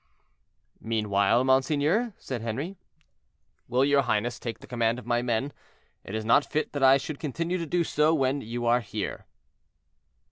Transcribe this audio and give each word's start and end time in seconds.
"Meanwhile, 0.79 1.43
monseigneur," 1.43 2.13
said 2.17 2.41
Henri, 2.41 2.75
"will 3.67 3.85
your 3.85 4.01
highness 4.01 4.39
take 4.39 4.57
the 4.57 4.65
command 4.65 4.97
of 4.97 5.05
my 5.05 5.21
men? 5.21 5.53
It 6.03 6.15
is 6.15 6.25
not 6.25 6.43
fit 6.43 6.73
that 6.73 6.81
I 6.81 6.97
should 6.97 7.19
continue 7.19 7.59
to 7.59 7.67
do 7.67 7.83
so 7.83 8.11
when 8.11 8.41
you 8.41 8.65
are 8.65 8.81
here." 8.81 9.27